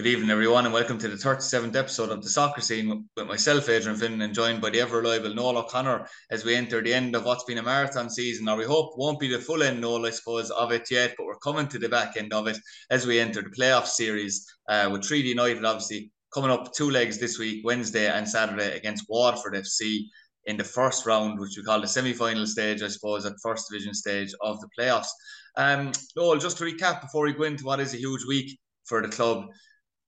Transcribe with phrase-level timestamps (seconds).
[0.00, 3.68] Good evening, everyone, and welcome to the 37th episode of the Soccer Scene with myself,
[3.68, 7.14] Adrian Finn, and joined by the ever reliable Noel O'Connor as we enter the end
[7.14, 8.48] of what's been a marathon season.
[8.48, 11.26] Or we hope won't be the full end, Noel, I suppose, of it yet, but
[11.26, 12.56] we're coming to the back end of it
[12.88, 17.18] as we enter the playoff series uh, with Treaty United, obviously, coming up two legs
[17.18, 20.04] this week, Wednesday and Saturday, against Waterford FC
[20.46, 23.68] in the first round, which we call the semi final stage, I suppose, at first
[23.70, 25.10] division stage of the playoffs.
[25.58, 29.02] Um, Noel, just to recap before we go into what is a huge week for
[29.02, 29.44] the club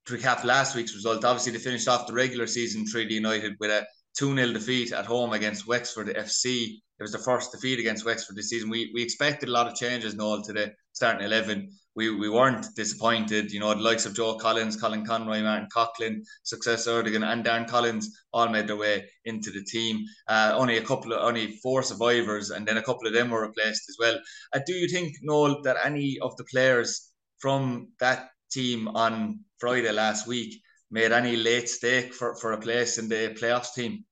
[0.09, 3.87] recap last week's result, obviously they finished off the regular season Treaty United with a
[4.19, 6.77] 2 0 defeat at home against Wexford FC.
[6.99, 8.69] It was the first defeat against Wexford this season.
[8.71, 11.71] We, we expected a lot of changes, Noel, to the starting 11.
[11.95, 13.51] We, we weren't disappointed.
[13.51, 17.67] You know, the likes of Joe Collins, Colin Conroy, Martin Coughlan, Success Edogun, and Darren
[17.67, 20.05] Collins all made their way into the team.
[20.29, 23.47] Uh, only a couple of, only four survivors, and then a couple of them were
[23.47, 24.19] replaced as well.
[24.55, 29.93] Uh, do you think, Noel, that any of the players from that team on Friday
[29.93, 34.05] last week made any late stake for, for a place in the playoffs team?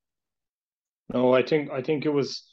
[1.13, 2.45] No, I think I think it was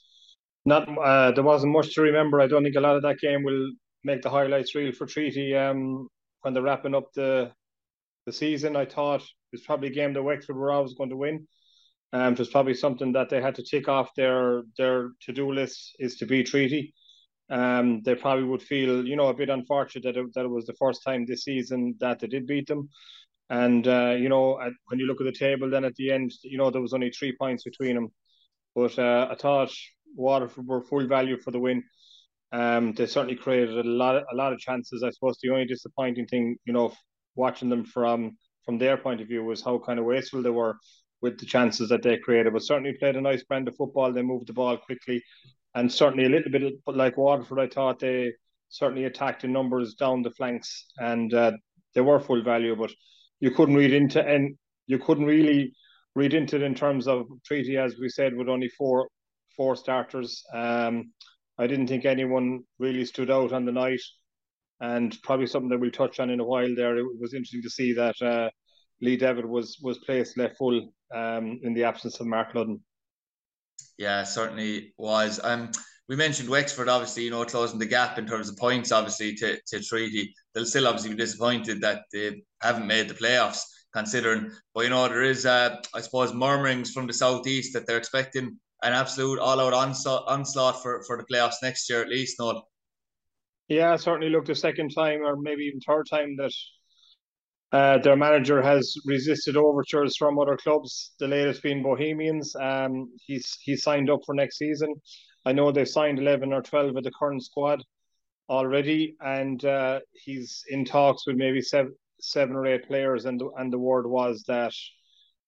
[0.65, 0.89] not.
[0.89, 2.41] Uh, there wasn't much to remember.
[2.41, 3.71] I don't think a lot of that game will
[4.03, 5.55] make the highlights real for Treaty.
[5.55, 6.07] Um,
[6.41, 7.51] when they're wrapping up the
[8.25, 11.17] the season, I thought it was probably a game that Wexford were always going to
[11.17, 11.47] win.
[12.13, 15.53] Um, it was probably something that they had to tick off their their to do
[15.53, 16.95] list is to be Treaty
[17.49, 20.65] um, they probably would feel, you know, a bit unfortunate that it, that it was
[20.65, 22.89] the first time this season that they did beat them.
[23.49, 26.33] And, uh, you know, at, when you look at the table, then at the end,
[26.43, 28.09] you know, there was only three points between them.
[28.75, 29.71] But uh, I thought
[30.15, 31.83] Waterford were full value for the win.
[32.51, 35.03] Um, they certainly created a lot, of, a lot of chances.
[35.03, 36.93] I suppose the only disappointing thing, you know,
[37.35, 40.75] watching them from from their point of view was how kind of wasteful they were
[41.21, 42.51] with the chances that they created.
[42.51, 44.11] But certainly played a nice brand of football.
[44.11, 45.23] They moved the ball quickly
[45.77, 48.33] and certainly a little bit like Waterford, I thought they
[48.69, 51.51] certainly attacked in numbers down the flanks, and uh,
[51.93, 52.75] they were full value.
[52.75, 52.91] But
[53.39, 55.73] you couldn't read into and you couldn't really
[56.15, 59.07] read into it in terms of treaty, as we said, with only four
[59.55, 60.43] four starters.
[60.51, 61.13] Um,
[61.59, 64.01] I didn't think anyone really stood out on the night,
[64.79, 66.73] and probably something that we'll touch on in a while.
[66.75, 68.49] There, it was interesting to see that uh,
[69.01, 72.79] Lee Devitt was was placed left full um, in the absence of Mark Ludden.
[73.97, 75.39] Yeah, certainly was.
[75.43, 75.71] Um,
[76.07, 79.59] we mentioned Wexford, obviously, you know, closing the gap in terms of points, obviously, to,
[79.67, 80.33] to Treaty.
[80.53, 83.61] They'll still obviously be disappointed that they haven't made the playoffs,
[83.93, 87.97] considering, but you know, there is, uh, I suppose, murmurings from the southeast that they're
[87.97, 92.37] expecting an absolute all-out onslaught for, for the playoffs next year, at least.
[92.39, 92.61] No.
[93.67, 96.53] Yeah, certainly look the second time, or maybe even third time that
[97.71, 101.13] uh, their manager has resisted overtures from other clubs.
[101.19, 102.55] The latest being Bohemians.
[102.55, 104.93] Um, he's he signed up for next season.
[105.45, 107.83] I know they've signed eleven or twelve of the current squad
[108.49, 113.25] already, and uh, he's in talks with maybe seven seven or eight players.
[113.25, 114.73] And the, and the word was that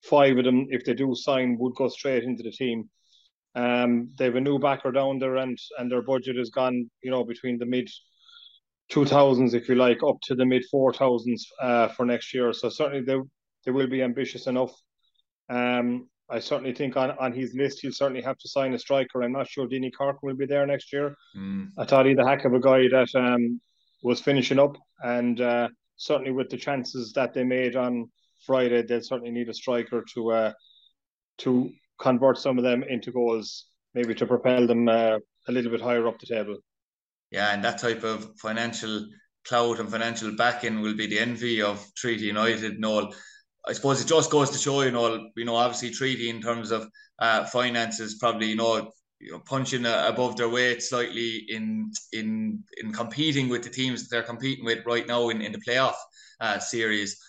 [0.03, 2.89] five of them, if they do sign, would go straight into the team.
[3.55, 7.11] Um, they have a new backer down there, and and their budget has gone, you
[7.11, 7.89] know, between the mid
[8.91, 12.53] 2000s, if you like, up to the mid 4000s uh, for next year.
[12.53, 13.17] So certainly they,
[13.65, 14.73] they will be ambitious enough.
[15.49, 19.23] Um, I certainly think on, on his list, he'll certainly have to sign a striker.
[19.23, 21.15] I'm not sure Dini Cork will be there next year.
[21.35, 21.69] Mm.
[21.77, 23.59] I thought he'd a heck of a guy that um,
[24.03, 24.77] was finishing up.
[25.03, 28.09] And uh, certainly with the chances that they made on
[28.45, 30.53] Friday, they'll certainly need a striker to uh,
[31.39, 35.17] to convert some of them into goals, maybe to propel them uh,
[35.47, 36.57] a little bit higher up the table
[37.31, 39.05] yeah, and that type of financial
[39.45, 42.75] clout and financial backing will be the envy of Treaty United.
[42.75, 43.13] and all.
[43.67, 46.71] I suppose it just goes to show, you know, you know, obviously Treaty in terms
[46.71, 46.87] of
[47.19, 52.63] uh, finances probably, you know, you know, punching uh, above their weight slightly in in
[52.77, 55.95] in competing with the teams that they're competing with right now in, in the playoff
[56.39, 57.19] uh, series.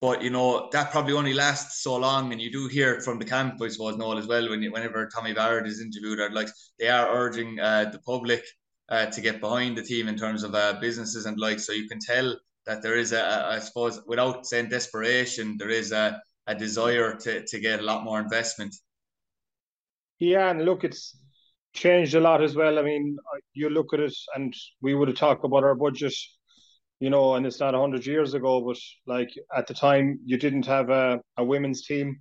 [0.00, 3.24] But you know that probably only lasts so long, and you do hear from the
[3.24, 4.48] camp, I suppose, Noel, as well.
[4.48, 8.44] When you, whenever Tommy Barrett is interviewed, or like they are urging uh, the public
[8.88, 11.60] uh, to get behind the team in terms of uh, businesses and like.
[11.60, 15.92] So you can tell that there is a, I suppose, without saying desperation, there is
[15.92, 18.74] a, a desire to, to get a lot more investment.
[20.18, 21.16] Yeah, and look, it's
[21.72, 22.78] changed a lot as well.
[22.78, 23.16] I mean,
[23.54, 26.14] you look at it, and we would have talked about our budget,
[27.00, 30.66] you know, and it's not hundred years ago, but like at the time, you didn't
[30.66, 32.20] have a, a women's team.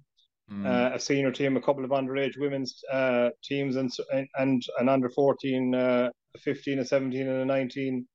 [0.52, 0.66] Mm.
[0.66, 3.92] Uh, a senior team, a couple of underage women's uh, teams, and
[4.38, 8.08] and an under fourteen uh, a 15, a 17, and a 19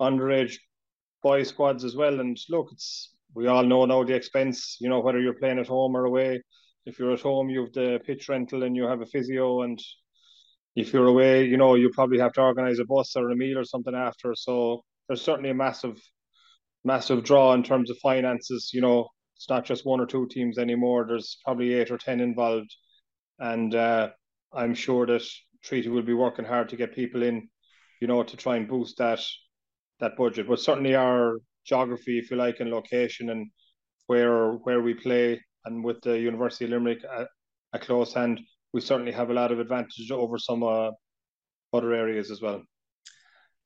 [0.00, 0.56] underage
[1.22, 2.20] boy squads as well.
[2.20, 5.66] And look, it's we all know now the expense, you know, whether you're playing at
[5.66, 6.42] home or away.
[6.86, 9.62] If you're at home, you have the pitch rental and you have a physio.
[9.62, 9.80] And
[10.76, 13.58] if you're away, you know, you probably have to organize a bus or a meal
[13.58, 14.34] or something after.
[14.34, 16.00] So there's certainly a massive
[16.84, 18.70] massive draw in terms of finances.
[18.74, 21.04] You know, it's not just one or two teams anymore.
[21.06, 22.74] There's probably eight or ten involved,
[23.38, 24.10] and uh,
[24.52, 25.22] I'm sure that
[25.62, 27.48] Treaty will be working hard to get people in,
[28.00, 29.20] you know, to try and boost that
[30.00, 30.48] that budget.
[30.48, 33.50] But certainly our geography, if you like, and location and
[34.06, 37.02] where where we play, and with the University of Limerick
[37.74, 38.40] at close hand,
[38.72, 40.90] we certainly have a lot of advantage over some uh,
[41.72, 42.62] other areas as well.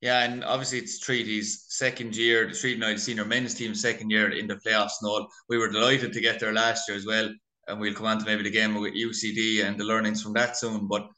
[0.00, 4.30] Yeah, and obviously it's Treaty's second year, the Treaty United senior men's team second year
[4.30, 5.26] in the playoffs and all.
[5.48, 7.28] We were delighted to get there last year as well.
[7.66, 10.56] And we'll come on to maybe the game with UCD and the learnings from that
[10.56, 10.86] soon.
[10.86, 11.08] But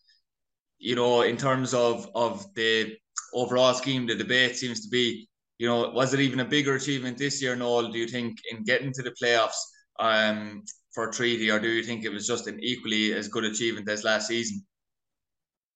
[0.79, 2.97] you know, in terms of of the
[3.35, 5.29] overall scheme, the debate seems to be,
[5.59, 8.65] you know, was it even a bigger achievement this year, Noel, do you think, in
[8.65, 9.61] getting to the playoffs
[10.00, 13.88] um, for Treaty, or do you think it was just an equally as good achievement
[13.88, 14.65] as last season?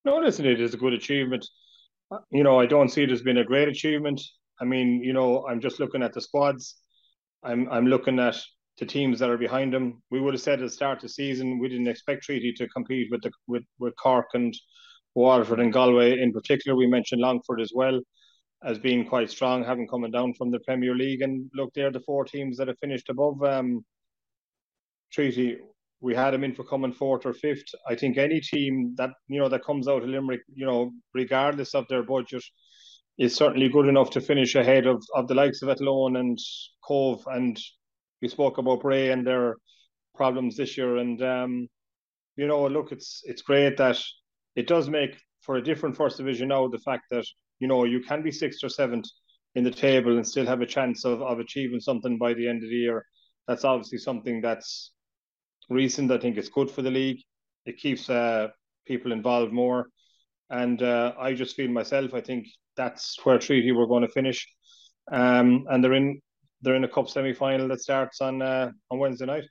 [0.06, 1.46] No, listen, it is a good achievement
[2.30, 4.20] you know, I don't see it as being a great achievement.
[4.60, 6.76] I mean, you know, I'm just looking at the squads.
[7.42, 8.40] I'm I'm looking at
[8.78, 10.02] the teams that are behind them.
[10.10, 12.68] We would have said at the start of the season we didn't expect Treaty to
[12.68, 14.54] compete with the with, with Cork and
[15.14, 16.76] Waterford and Galway in particular.
[16.76, 18.00] We mentioned Longford as well
[18.64, 21.22] as being quite strong, having coming down from the Premier League.
[21.22, 23.84] And look, they're the four teams that have finished above um,
[25.12, 25.58] Treaty
[26.04, 27.74] we had him in for coming fourth or fifth.
[27.88, 31.74] I think any team that you know that comes out of Limerick, you know, regardless
[31.74, 32.44] of their budget,
[33.16, 36.38] is certainly good enough to finish ahead of, of the likes of Athlone and
[36.86, 37.26] Cobh.
[37.26, 37.58] And
[38.20, 39.56] we spoke about Bray and their
[40.14, 40.98] problems this year.
[40.98, 41.68] And um,
[42.36, 43.98] you know, look, it's it's great that
[44.56, 47.24] it does make for a different first division now the fact that
[47.60, 49.06] you know you can be sixth or seventh
[49.54, 52.62] in the table and still have a chance of, of achieving something by the end
[52.62, 53.06] of the year.
[53.48, 54.90] That's obviously something that's
[55.70, 56.10] recent.
[56.10, 57.20] I think it's good for the league.
[57.66, 58.48] It keeps uh,
[58.86, 59.88] people involved more.
[60.50, 62.46] And uh, I just feel myself, I think
[62.76, 64.46] that's where Treaty we're going to finish.
[65.10, 66.20] Um, and they're in
[66.62, 69.44] they're in a cup semi final that starts on uh, on Wednesday night.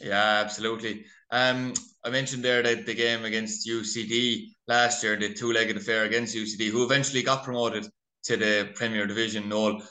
[0.00, 1.04] Yeah, absolutely.
[1.30, 1.74] Um,
[2.04, 6.70] I mentioned there that the game against UCD last year, the two-legged affair against UCD,
[6.70, 7.86] who eventually got promoted
[8.24, 9.48] to the Premier Division.
[9.48, 9.82] Noel,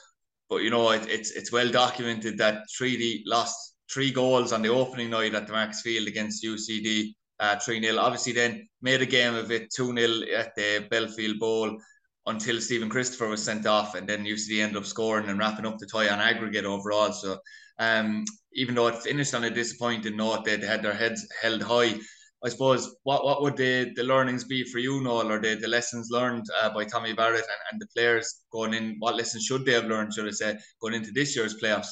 [0.50, 4.70] but you know it, it's it's well documented that Treaty lost three goals on the
[4.70, 7.98] opening night at the Markets Field against UCD, uh, 3 0.
[7.98, 11.78] Obviously, then made a game of it 2 0 at the Belfield Bowl
[12.26, 15.78] until Stephen Christopher was sent off, and then UCD ended up scoring and wrapping up
[15.78, 17.12] the tie on aggregate overall.
[17.12, 17.40] So,
[17.80, 21.96] um, even though it finished on a disappointing note, they had their heads held high.
[22.42, 25.68] I suppose what what would the, the learnings be for you, Noel, or the, the
[25.68, 28.96] lessons learned uh, by Tommy Barrett and, and the players going in?
[29.00, 31.88] What lessons should they have learned, should I say, going into this year's playoffs?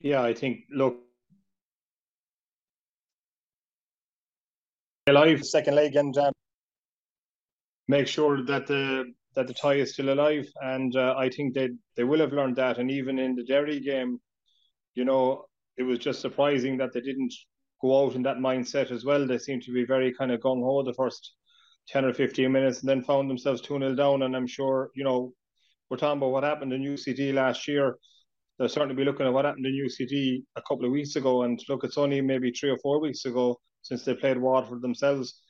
[0.00, 0.96] Yeah, I think look
[5.08, 6.32] alive second leg and um,
[7.88, 10.46] make sure that the that the tie is still alive.
[10.62, 12.78] And uh, I think they they will have learned that.
[12.78, 14.18] And even in the Derry game,
[14.94, 15.44] you know,
[15.76, 17.32] it was just surprising that they didn't
[17.82, 19.26] go out in that mindset as well.
[19.26, 21.34] They seemed to be very kind of gung ho the first
[21.88, 24.22] ten or fifteen minutes, and then found themselves two 0 down.
[24.22, 25.32] And I'm sure you know
[25.90, 27.96] we're talking about what happened in UCD last year
[28.58, 31.42] they'll certainly be looking at what happened in UCD a couple of weeks ago.
[31.42, 35.40] And look, it's only maybe three or four weeks ago since they played Waterford themselves.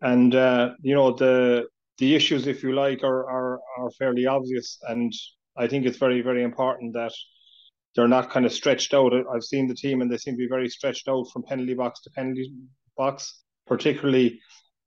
[0.00, 1.66] And uh, you know the
[1.98, 4.78] the issues, if you like, are, are are fairly obvious.
[4.88, 5.12] And
[5.56, 7.12] I think it's very very important that
[7.94, 9.12] they're not kind of stretched out.
[9.34, 12.02] I've seen the team, and they seem to be very stretched out from penalty box
[12.02, 12.52] to penalty
[12.96, 14.38] box, particularly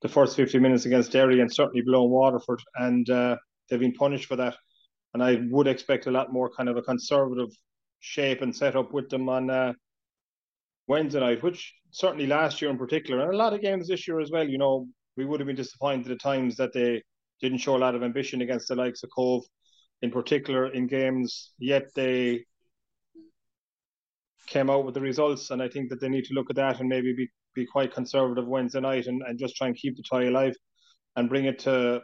[0.02, 2.62] the first 50 minutes against Derry and certainly below Waterford.
[2.76, 3.36] And uh,
[3.70, 4.56] they've been punished for that
[5.14, 7.50] and I would expect a lot more kind of a conservative
[8.00, 9.74] shape and setup with them on uh,
[10.88, 14.20] Wednesday night, which certainly last year in particular, and a lot of games this year
[14.20, 14.48] as well.
[14.48, 14.88] You know,
[15.18, 17.02] we would have been disappointed at times that they
[17.42, 19.44] didn't show a lot of ambition against the likes of Cobh,
[20.02, 21.52] in particular in games.
[21.60, 22.46] Yet they
[24.48, 26.80] came out with the results, and I think that they need to look at that
[26.80, 30.04] and maybe be be quite conservative Wednesday night and, and just try and keep the
[30.04, 30.56] tie alive
[31.16, 32.02] and bring it to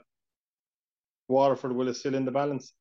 [1.28, 2.74] Waterford will is still in the balance.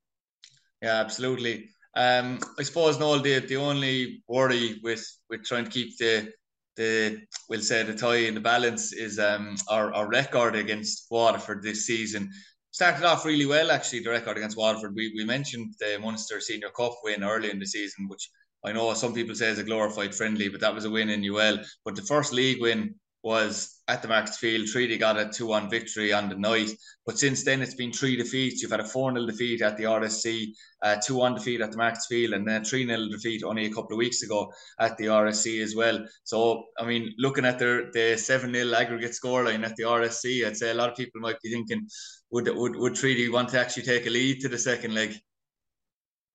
[0.85, 1.71] Yeah, absolutely.
[1.97, 6.31] Um, I suppose Noel, the the only worry with with trying to keep the
[6.77, 11.63] the we'll say the tie in the balance is um our, our record against Waterford
[11.63, 12.31] this season.
[12.71, 14.01] Started off really well actually.
[14.01, 14.95] The record against Waterford.
[14.95, 18.29] We we mentioned the Munster Senior Cup win early in the season, which
[18.63, 21.25] I know some people say is a glorified friendly, but that was a win in
[21.25, 21.61] UL.
[21.87, 22.95] But the first league win
[23.25, 24.69] was at the Markets Field.
[24.69, 26.71] Treaty got a 2 1 victory on the night.
[27.07, 28.63] But since then, it's been three defeats.
[28.63, 30.49] You've had a 4 0 defeat at the RSC,
[30.83, 33.65] a 2 1 defeat at the Markets Field, and then a 3 0 defeat only
[33.65, 36.05] a couple of weeks ago at the RSC as well.
[36.25, 40.57] So, I mean, looking at their the 7 0 aggregate scoreline at the RSC, I'd
[40.57, 41.89] say a lot of people might be thinking,
[42.31, 45.15] would, would, would Treaty want to actually take a lead to the second leg?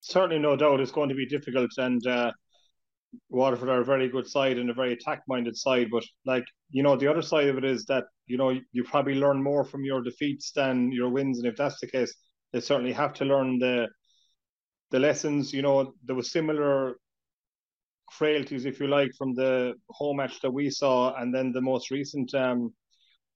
[0.01, 2.31] certainly no doubt it's going to be difficult, and uh,
[3.29, 5.87] Waterford are a very good side and a very attack-minded side.
[5.91, 9.15] But like you know, the other side of it is that you know you probably
[9.15, 12.13] learn more from your defeats than your wins, and if that's the case,
[12.53, 13.87] they certainly have to learn the
[14.91, 15.53] the lessons.
[15.53, 16.95] You know, there was similar
[18.11, 21.91] frailties, if you like, from the home match that we saw, and then the most
[21.91, 22.73] recent um,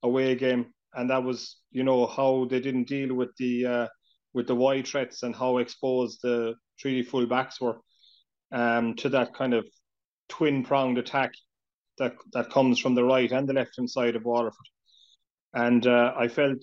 [0.02, 3.86] away game, and that was you know how they didn't deal with the uh,
[4.34, 7.78] with the wide threats and how exposed the three full backs were
[8.54, 9.66] um, to that kind of
[10.28, 11.32] twin pronged attack
[11.98, 14.66] that that comes from the right and the left hand side of Waterford.
[15.52, 16.58] And uh, I felt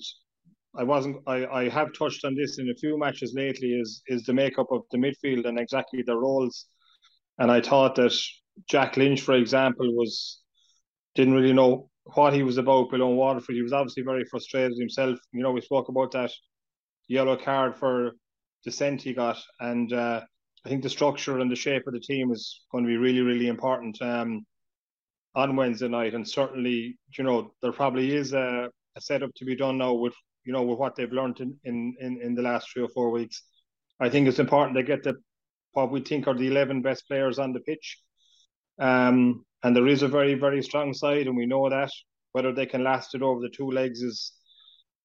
[0.76, 4.24] I wasn't I, I have touched on this in a few matches lately is is
[4.24, 6.66] the makeup of the midfield and exactly the roles.
[7.38, 8.14] And I thought that
[8.70, 10.42] Jack Lynch, for example, was
[11.16, 13.56] didn't really know what he was about below Waterford.
[13.56, 15.20] He was obviously very frustrated himself.
[15.34, 16.32] You know, we spoke about that
[17.08, 18.12] yellow card for
[18.64, 20.22] dissent he got, and uh,
[20.65, 23.22] I think the structure and the shape of the team is going to be really,
[23.22, 24.46] really important um,
[25.36, 26.13] on Wednesday night.
[26.13, 30.13] And certainly, you know, there probably is a, a setup to be done now with
[30.44, 33.12] you know with what they've learned in, in in in the last three or four
[33.12, 33.44] weeks.
[34.00, 35.15] I think it's important they get the
[35.74, 38.00] what we think are the eleven best players on the pitch.
[38.80, 41.91] Um, and there is a very, very strong side, and we know that.
[42.34, 44.34] Whether they can last it over the two legs is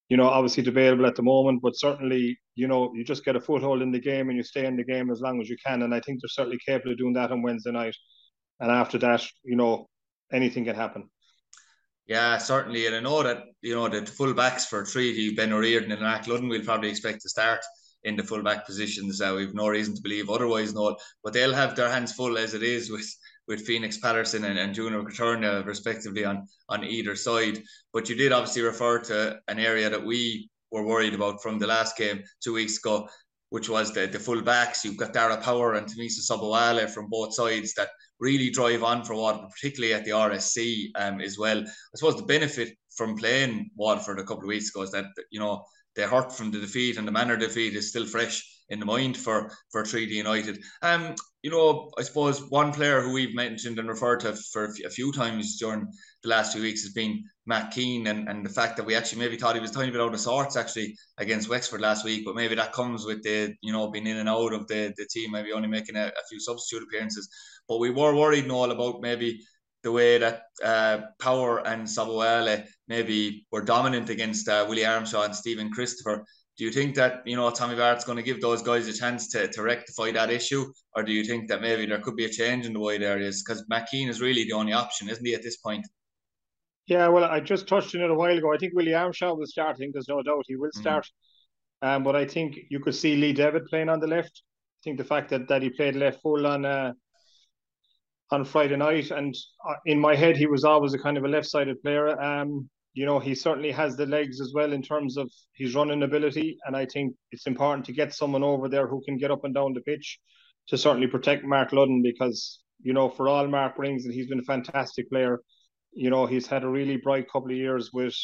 [0.09, 3.41] you know, obviously debatable at the moment, but certainly, you know, you just get a
[3.41, 5.81] foothold in the game and you stay in the game as long as you can.
[5.81, 7.95] And I think they're certainly capable of doing that on Wednesday night.
[8.59, 9.87] And after that, you know,
[10.31, 11.09] anything can happen.
[12.07, 12.87] Yeah, certainly.
[12.87, 16.23] And I know that, you know, the full backs for Treaty, Ben O'Riordan and Mark
[16.23, 17.59] Ludden, we'll probably expect to start
[18.03, 19.19] in the full back positions.
[19.19, 20.95] Uh, we've no reason to believe otherwise, no.
[21.21, 23.05] But they'll have their hands full as it is with
[23.47, 27.61] with Phoenix Patterson and, and Junior Quitirna, respectively, on, on either side.
[27.93, 31.67] But you did obviously refer to an area that we were worried about from the
[31.67, 33.07] last game two weeks ago,
[33.49, 34.83] which was the, the full backs.
[34.83, 37.89] You've got Darragh Power and Tamisa Sobowale from both sides that
[38.19, 41.59] really drive on for Waterford, particularly at the RSC um, as well.
[41.59, 45.39] I suppose the benefit from playing Waterford a couple of weeks ago is that, you
[45.39, 45.63] know,
[45.97, 48.85] they hurt from the defeat and the manner of defeat is still fresh in the
[48.85, 50.61] mind for for Treaty United.
[50.81, 54.89] Um, you know, I suppose one player who we've mentioned and referred to for a
[54.89, 55.87] few times during
[56.23, 59.19] the last few weeks has been Matt Keane, and, and the fact that we actually
[59.19, 62.25] maybe thought he was a tiny bit out of sorts actually against Wexford last week,
[62.25, 65.07] but maybe that comes with the you know being in and out of the the
[65.09, 67.29] team, maybe only making a, a few substitute appearances.
[67.67, 69.41] But we were worried, Noel, about maybe
[69.83, 75.35] the way that uh, Power and Sobowale maybe were dominant against uh, Willie Armshaw and
[75.35, 76.25] Stephen Christopher
[76.57, 79.27] do you think that you know Tommy Barrett's going to give those guys a chance
[79.29, 80.65] to, to rectify that issue,
[80.95, 83.43] or do you think that maybe there could be a change in the wide areas
[83.43, 85.87] because McKean is really the only option, isn't he, at this point?
[86.87, 88.53] Yeah, well, I just touched on it a while ago.
[88.53, 89.75] I think Willie Armshaw will start.
[89.75, 90.81] I think there's no doubt he will mm-hmm.
[90.81, 91.05] start.
[91.83, 91.87] Mm.
[91.87, 94.41] Um, but I think you could see Lee Devitt playing on the left.
[94.79, 96.93] I think the fact that, that he played left full on uh,
[98.31, 99.33] on Friday night, and
[99.67, 102.19] uh, in my head he was always a kind of a left-sided player.
[102.21, 106.01] Um, you know, he certainly has the legs as well in terms of his running
[106.01, 106.57] ability.
[106.65, 109.53] And I think it's important to get someone over there who can get up and
[109.53, 110.19] down the pitch
[110.69, 114.39] to certainly protect Mark Ludden because, you know, for all Mark brings, and he's been
[114.39, 115.41] a fantastic player.
[115.93, 118.15] You know, he's had a really bright couple of years with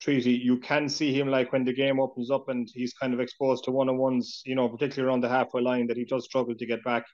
[0.00, 0.32] Treaty.
[0.32, 3.64] You can see him like when the game opens up and he's kind of exposed
[3.64, 6.54] to one on ones, you know, particularly around the halfway line, that he does struggle
[6.54, 7.04] to get back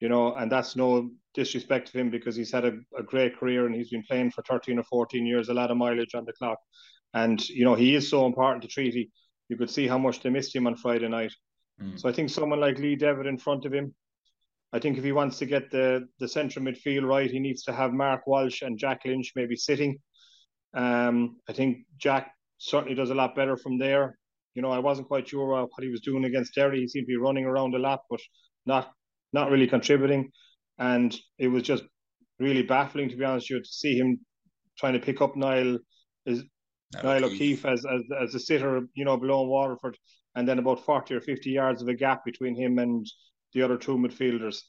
[0.00, 3.66] you know, and that's no disrespect to him because he's had a, a great career
[3.66, 6.32] and he's been playing for 13 or 14 years, a lot of mileage on the
[6.32, 6.58] clock.
[7.14, 9.10] And, you know, he is so important to Treaty.
[9.48, 11.32] You could see how much they missed him on Friday night.
[11.82, 11.98] Mm.
[11.98, 13.94] So I think someone like Lee Devitt in front of him,
[14.72, 17.72] I think if he wants to get the, the central midfield right, he needs to
[17.72, 19.98] have Mark Walsh and Jack Lynch maybe sitting.
[20.74, 24.18] Um, I think Jack certainly does a lot better from there.
[24.54, 26.80] You know, I wasn't quite sure what he was doing against Derry.
[26.80, 28.20] He seemed to be running around a lot, but
[28.66, 28.92] not
[29.32, 30.30] not really contributing.
[30.78, 31.84] And it was just
[32.38, 34.20] really baffling, to be honest you, to see him
[34.78, 35.78] trying to pick up Niall,
[36.26, 36.44] is,
[37.02, 39.96] Niall O'Keeffe as, as, as a sitter, you know, below Waterford,
[40.34, 43.06] and then about 40 or 50 yards of a gap between him and
[43.52, 44.62] the other two midfielders.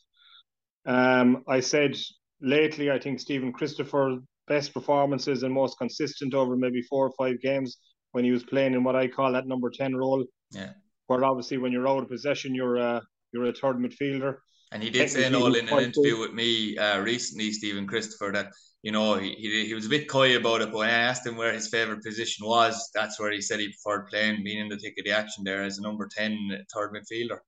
[0.86, 1.96] Um, I said
[2.42, 7.40] lately, I think Stephen Christopher best performances and most consistent over maybe four or five
[7.42, 7.78] games
[8.12, 10.26] when he was playing in what I call that number 10 role.
[10.52, 10.72] Yeah.
[11.08, 14.38] Where obviously when you're out of possession, you're uh, you're a third midfielder.
[14.72, 16.20] And he did say all in an interview good.
[16.20, 18.52] with me uh, recently, Stephen Christopher, that
[18.84, 21.26] you know he, he, he was a bit coy about it, but when I asked
[21.26, 24.70] him where his favourite position was, that's where he said he preferred playing, being in
[24.70, 26.38] the thick of the action there as a number 10
[26.74, 27.40] third midfielder.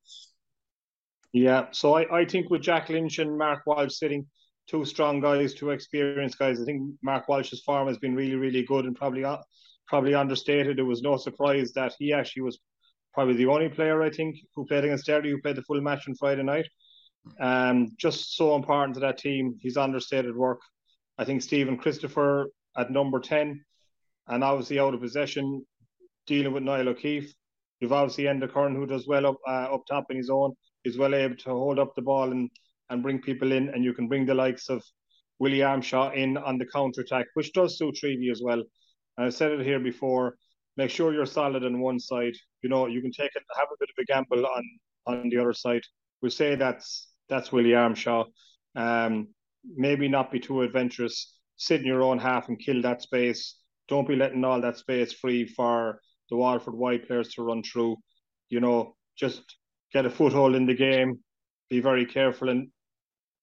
[1.33, 4.25] Yeah, so I, I think with Jack Lynch and Mark Walsh sitting,
[4.67, 6.61] two strong guys, two experienced guys.
[6.61, 9.37] I think Mark Walsh's form has been really, really good and probably uh,
[9.87, 10.79] probably understated.
[10.79, 12.59] It was no surprise that he actually was
[13.13, 16.07] probably the only player I think who played against Derry who played the full match
[16.07, 16.67] on Friday night.
[17.39, 19.55] Um, just so important to that team.
[19.59, 20.59] He's understated work.
[21.17, 23.63] I think Stephen Christopher at number 10
[24.27, 25.65] and obviously out of possession,
[26.25, 27.33] dealing with Niall O'Keeffe.
[27.79, 30.53] You've obviously Enda Curran who does well up uh, up top in his own.
[30.83, 32.49] He's well able to hold up the ball and,
[32.89, 34.83] and bring people in, and you can bring the likes of
[35.39, 38.63] Willie Armshaw in on the counter attack, which does suit Treaty as well.
[39.17, 40.35] And I said it here before.
[40.81, 42.33] Make sure you're solid on one side.
[42.63, 44.63] You know, you can take it, have a bit of a gamble on
[45.05, 45.83] on the other side.
[46.23, 48.25] We'll say that's that's Willie Armshaw.
[48.75, 49.27] Um,
[49.75, 51.37] maybe not be too adventurous.
[51.57, 53.59] Sit in your own half and kill that space.
[53.89, 57.97] Don't be letting all that space free for the Waterford wide players to run through.
[58.49, 59.43] You know, just
[59.93, 61.19] get a foothold in the game.
[61.69, 62.69] Be very careful and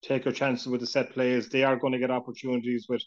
[0.01, 1.47] take your chances with the set plays.
[1.47, 3.01] They are going to get opportunities with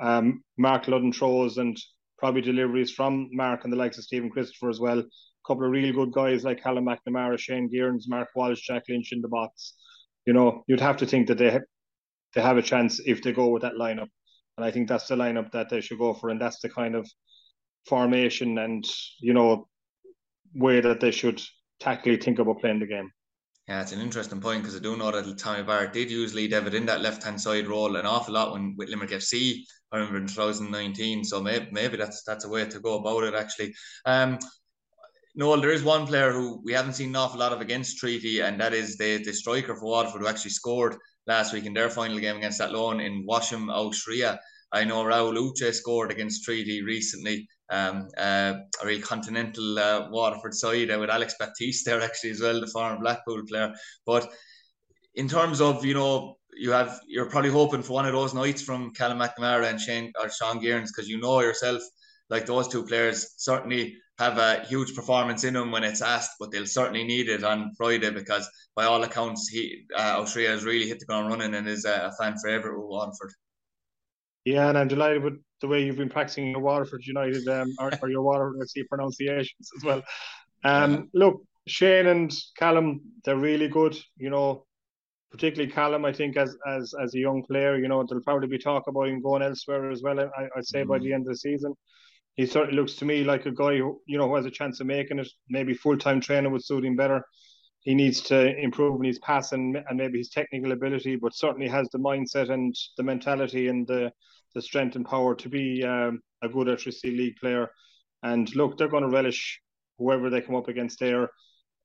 [0.00, 1.76] um, Mark Ludden throws and
[2.22, 5.00] probably deliveries from Mark and the likes of Stephen Christopher as well.
[5.00, 5.04] A
[5.46, 9.20] couple of really good guys like Callum McNamara, Shane Gearns, Mark Walsh, Jack Lynch in
[9.20, 9.74] the box
[10.26, 11.66] you know, you'd have to think that they ha-
[12.34, 14.08] they have a chance if they go with that lineup,
[14.56, 16.94] and I think that's the lineup that they should go for, and that's the kind
[16.94, 17.08] of
[17.86, 18.86] formation and
[19.20, 19.66] you know
[20.54, 21.42] way that they should
[21.80, 23.10] tactically think about playing the game.
[23.68, 26.48] Yeah, it's an interesting point because I do know that Tommy Barrett did use Lee
[26.48, 29.62] Devitt in that left hand side role an awful lot when with Limerick FC.
[29.92, 31.24] I remember in 2019.
[31.24, 33.74] So maybe maybe that's that's a way to go about it actually.
[34.04, 34.38] Um,
[35.34, 38.40] Noel, there is one player who we haven't seen an awful lot of against Treaty,
[38.40, 41.88] and that is the, the striker for Waterford who actually scored last week in their
[41.88, 44.38] final game against Athlone in Wassim Aouachria.
[44.72, 50.54] I know Raul Uche scored against Treaty recently, um, uh, a real continental uh, Waterford
[50.54, 53.72] side uh, with Alex Baptiste there actually as well, the former Blackpool player.
[54.06, 54.30] But
[55.14, 58.62] in terms of, you know, you have you're probably hoping for one of those nights
[58.62, 61.82] from Callum McNamara and Shane or Sean Gearns because you know yourself
[62.28, 66.50] like those two players certainly have a huge performance in them when it's asked, but
[66.50, 71.00] they'll certainly need it on Friday because by all accounts, he uh, has really hit
[71.00, 73.32] the ground running and is a, fan favourite with Waterford.
[74.44, 77.90] Yeah, and I'm delighted with the way you've been practicing your Waterford United um, or,
[78.02, 80.02] or your Waterford FC pronunciations as well.
[80.64, 81.08] Um.
[81.14, 83.96] Look, Shane and Callum, they're really good.
[84.16, 84.66] You know,
[85.30, 88.58] particularly Callum, I think as as as a young player, you know, there'll probably be
[88.58, 90.18] talk about him going elsewhere as well.
[90.18, 90.90] I, I'd say mm-hmm.
[90.90, 91.74] by the end of the season
[92.36, 94.80] he certainly looks to me like a guy who you know who has a chance
[94.80, 95.28] of making it.
[95.48, 97.24] Maybe full time training would suit him better.
[97.82, 101.88] He needs to improve in his passing and maybe his technical ability, but certainly has
[101.90, 104.12] the mindset and the mentality and the
[104.54, 107.70] the strength and power to be um, a good HSC league player.
[108.22, 109.60] And look, they're going to relish
[109.98, 111.30] whoever they come up against there.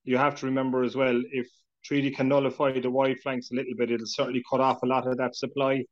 [0.03, 1.47] You have to remember as well if
[1.83, 5.07] Treaty can nullify the wide flanks a little bit, it'll certainly cut off a lot
[5.07, 5.85] of that supply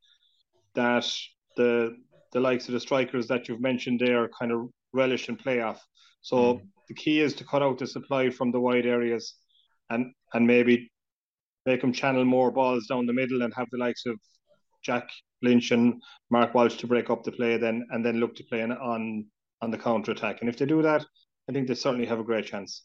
[0.74, 1.10] that
[1.56, 1.96] the
[2.32, 5.82] the likes of the strikers that you've mentioned there kind of relish and play off.
[6.20, 6.62] So mm.
[6.88, 9.34] the key is to cut out the supply from the wide areas
[9.90, 10.90] and and maybe
[11.64, 14.16] make them channel more balls down the middle and have the likes of
[14.82, 15.08] Jack
[15.42, 18.62] Lynch and Mark Walsh to break up the play then and then look to play
[18.62, 19.26] on
[19.62, 20.38] on the counter attack.
[20.40, 21.04] And if they do that,
[21.48, 22.84] I think they certainly have a great chance.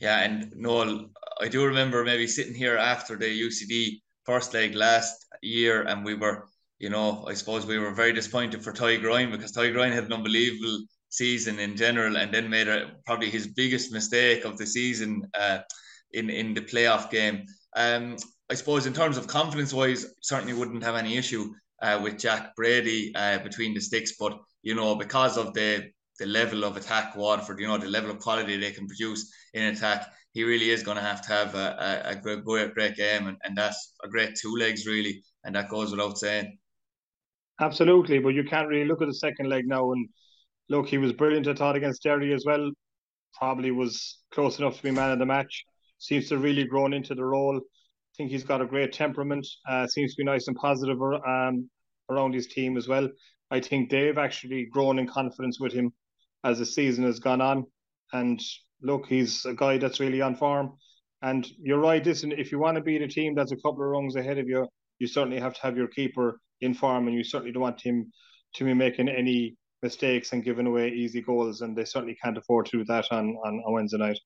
[0.00, 5.26] Yeah, and Noel, I do remember maybe sitting here after the UCD first leg last
[5.42, 6.46] year, and we were
[6.80, 10.04] you know, I suppose we were very disappointed for Tadhg Ryan because Tadhg Ryan had
[10.04, 14.66] an unbelievable season in general and then made a, probably his biggest mistake of the
[14.66, 15.58] season uh,
[16.12, 17.44] in, in the playoff game.
[17.76, 18.16] Um,
[18.50, 22.54] I suppose in terms of confidence wise, certainly wouldn't have any issue uh, with Jack
[22.56, 27.16] Brady uh, between the sticks, but you know, because of the the level of attack
[27.16, 30.82] Waterford, you know, the level of quality they can produce in attack, he really is
[30.82, 34.08] going to have to have a, a, a great, great game, and, and that's a
[34.08, 36.58] great two legs, really, and that goes without saying.
[37.60, 39.92] Absolutely, but you can't really look at the second leg now.
[39.92, 40.08] And
[40.68, 41.48] look, he was brilliant.
[41.48, 42.70] I thought against Derry as well.
[43.38, 45.64] Probably was close enough to be man of the match.
[46.00, 47.56] Seems to really grown into the role.
[47.58, 49.46] I think he's got a great temperament.
[49.68, 51.70] Uh, seems to be nice and positive um,
[52.10, 53.08] around his team as well.
[53.50, 55.92] I think they've actually grown in confidence with him
[56.42, 57.66] as the season has gone on.
[58.12, 58.40] And
[58.82, 60.72] look, he's a guy that's really on form.
[61.22, 63.90] And you're right, listen, if you want to beat a team that's a couple of
[63.90, 64.66] rungs ahead of you,
[64.98, 68.10] you certainly have to have your keeper in form, and you certainly don't want him
[68.54, 72.66] to be making any mistakes and giving away easy goals, and they certainly can't afford
[72.66, 74.18] to do that on, on, on Wednesday night.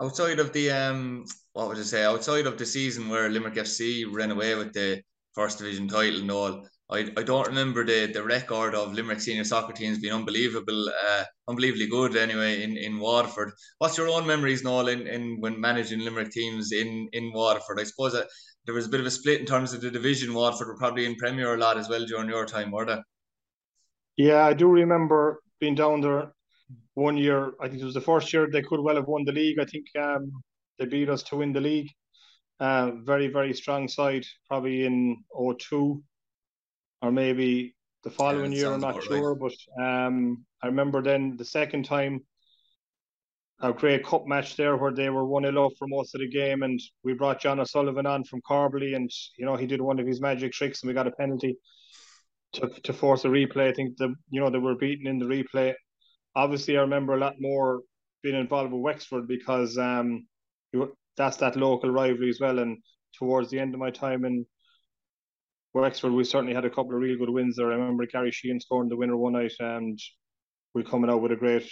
[0.00, 2.04] Outside of the um, what would I say?
[2.04, 5.02] Outside of the season where Limerick FC ran away with the
[5.34, 9.44] first division title and all, I, I don't remember the, the record of Limerick senior
[9.44, 13.52] soccer teams being unbelievable, uh, unbelievably good anyway in, in Waterford.
[13.78, 17.78] What's your own memories, Noel, in, in when managing Limerick teams in, in Waterford?
[17.78, 18.28] I suppose that
[18.64, 20.34] there was a bit of a split in terms of the division.
[20.34, 22.98] Waterford were probably in Premier a lot as well during your time, were they?
[24.16, 26.32] Yeah, I do remember being down there
[26.94, 29.32] one year, I think it was the first year they could well have won the
[29.32, 29.58] league.
[29.58, 30.30] I think um,
[30.78, 31.88] they beat us to win the league.
[32.58, 35.24] Uh, very, very strong side, probably in
[35.58, 36.02] 02
[37.02, 38.72] or maybe the following yeah, year.
[38.72, 39.50] I'm not sure, right.
[39.76, 42.20] but um, I remember then the second time
[43.62, 46.28] a great cup match there where they were 1 0 up for most of the
[46.28, 46.62] game.
[46.62, 50.06] And we brought John O'Sullivan on from Corbally, and you know, he did one of
[50.06, 51.56] his magic tricks, and we got a penalty
[52.54, 53.68] to, to force a replay.
[53.68, 55.74] I think the you know they were beaten in the replay.
[56.34, 57.82] Obviously, I remember a lot more
[58.22, 60.26] being involved with Wexford because um,
[61.16, 62.58] that's that local rivalry as well.
[62.58, 62.78] And
[63.18, 64.46] towards the end of my time in
[65.74, 67.72] Wexford, we certainly had a couple of really good wins there.
[67.72, 69.98] I remember Gary Sheehan scoring the winner one night, and
[70.74, 71.68] we coming out with a great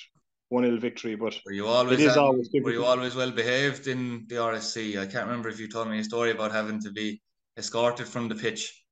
[0.49, 1.14] one 0 victory.
[1.14, 4.99] But were you always, um, always were you always well behaved in the RSC?
[4.99, 7.21] I can't remember if you told me a story about having to be
[7.57, 8.85] escorted from the pitch.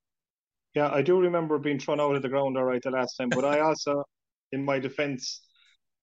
[0.75, 3.31] Yeah, I do remember being thrown out of the ground all right the last time,
[3.31, 4.05] but I also,
[4.53, 5.41] in my defence,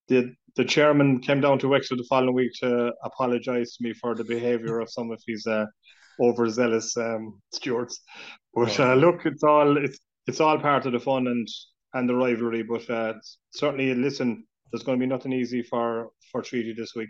[0.07, 4.13] the the chairman came down to Wexford the following week to apologise to me for
[4.13, 5.65] the behaviour of some of his uh,
[6.19, 7.99] overzealous um, stewards.
[8.53, 11.47] But uh, look, it's all it's it's all part of the fun and
[11.93, 12.63] and the rivalry.
[12.63, 13.13] But uh,
[13.51, 17.09] certainly, listen, there's going to be nothing easy for for Treaty this week.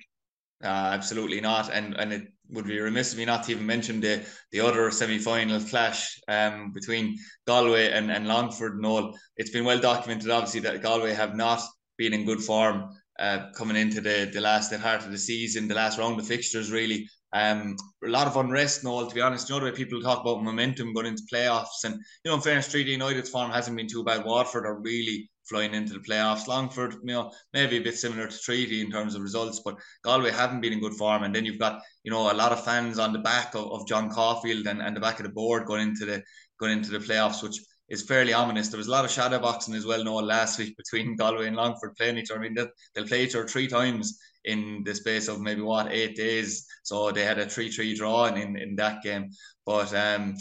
[0.63, 3.99] Uh, absolutely not, and and it would be remiss of me not to even mention
[3.99, 9.17] the the other semi final clash um, between Galway and, and Longford all.
[9.35, 11.61] It's been well documented, obviously, that Galway have not
[11.97, 15.75] been in good form uh, coming into the the last part of the season, the
[15.75, 17.07] last round of fixtures, really.
[17.33, 17.75] Um,
[18.05, 19.49] a lot of unrest, Noel, to be honest.
[19.49, 22.41] You know the way people talk about momentum going into playoffs, and you know, in
[22.41, 24.25] fairness, Treaty United's form hasn't been too bad.
[24.25, 26.47] Watford are really flying into the playoffs.
[26.47, 30.31] Longford, you know, maybe a bit similar to Treaty in terms of results, but Galway
[30.31, 31.23] haven't been in good form.
[31.23, 33.87] And then you've got, you know, a lot of fans on the back of, of
[33.87, 36.23] John Caulfield and, and the back of the board going into the
[36.59, 38.69] going into the playoffs, which is fairly ominous.
[38.69, 41.55] There was a lot of shadow boxing as well, Noel, last week between Galway and
[41.55, 42.39] Longford playing each other.
[42.39, 46.15] I mean, they'll, play each other three times in the space of maybe what eight
[46.15, 46.65] days.
[46.83, 49.29] So they had a three-three draw in, in, that game.
[49.65, 50.35] But um,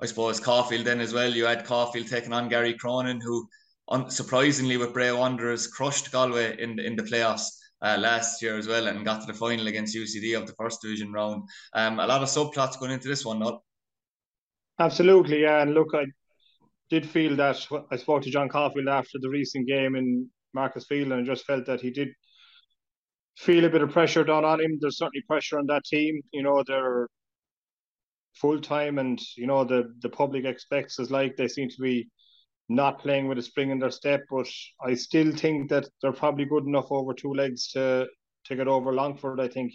[0.00, 1.32] I suppose Caulfield then as well.
[1.32, 3.48] You had Caulfield taking on Gary Cronin, who
[3.90, 7.46] unsurprisingly with Bray Wanderers crushed Galway in in the playoffs.
[7.80, 10.82] Uh, last year as well and got to the final against UCD of the first
[10.82, 11.44] division round.
[11.74, 13.62] Um, a lot of subplots going into this one, not?
[14.80, 15.62] Absolutely, yeah.
[15.62, 16.06] And look, I
[16.90, 21.12] did feel that I spoke to John Caulfield after the recent game in Markets Field,
[21.12, 22.08] and I just felt that he did
[23.36, 24.78] feel a bit of pressure down on him.
[24.80, 26.20] There's certainly pressure on that team.
[26.32, 27.08] You know, they're
[28.34, 32.08] full time, and you know the the public expects as like they seem to be
[32.68, 34.48] not playing with a spring in their step, but
[34.82, 38.06] I still think that they're probably good enough over two legs to
[38.46, 39.40] to get over Longford.
[39.40, 39.72] I think,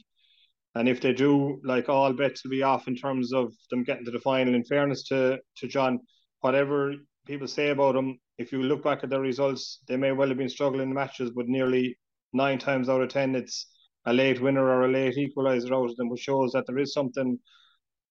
[0.75, 4.05] and if they do, like all bets will be off in terms of them getting
[4.05, 4.55] to the final.
[4.55, 5.99] In fairness to to John,
[6.43, 6.93] whatever
[7.25, 10.37] people say about them, if you look back at their results, they may well have
[10.37, 11.97] been struggling in matches, but nearly
[12.33, 13.67] nine times out of ten, it's
[14.05, 16.93] a late winner or a late equaliser out of them, which shows that there is
[16.93, 17.39] something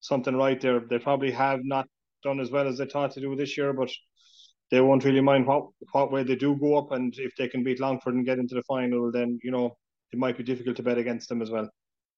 [0.00, 0.80] something right there.
[0.80, 1.86] They probably have not
[2.24, 3.90] done as well as they thought to do this year, but
[4.70, 7.62] they won't really mind what what way they do go up, and if they can
[7.62, 9.76] beat Longford and get into the final, then you know
[10.12, 11.68] it might be difficult to bet against them as well.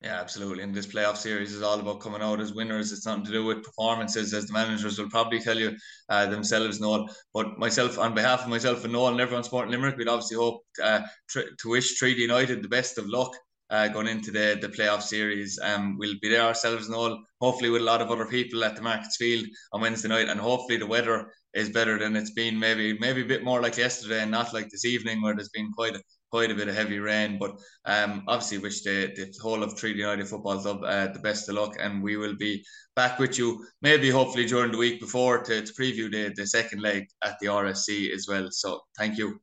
[0.02, 0.62] Yeah, absolutely.
[0.62, 2.92] And this playoff series is all about coming out as winners.
[2.92, 5.74] It's nothing to do with performances, as the managers will probably tell you
[6.10, 7.08] uh, themselves, Noel.
[7.32, 10.60] But myself, on behalf of myself and Noel and everyone supporting Limerick, we'd obviously hope
[10.82, 13.34] uh, tr- to wish Treaty United the best of luck
[13.70, 15.58] uh, going into the, the playoff series.
[15.62, 18.82] Um, we'll be there ourselves all, hopefully with a lot of other people at the
[18.82, 22.98] Markets Field on Wednesday night, and hopefully the weather is better than it's been maybe
[22.98, 25.94] maybe a bit more like yesterday and not like this evening where there's been quite
[25.94, 26.02] a,
[26.34, 27.38] quite a bit of heavy rain.
[27.38, 27.52] But
[27.84, 31.54] um, obviously wish the, the whole of Treaty United Football Club uh, the best of
[31.54, 32.64] luck, and we will be
[32.96, 36.82] back with you maybe hopefully during the week before to, to preview the, the second
[36.82, 38.48] leg at the RSC as well.
[38.50, 39.38] So thank you.